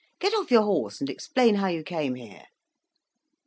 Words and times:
Get 0.17 0.33
off 0.33 0.49
your 0.49 0.63
horse, 0.63 0.99
and 0.99 1.11
explain 1.11 1.53
how 1.53 1.67
you 1.67 1.83
came 1.83 2.15
here!" 2.15 2.47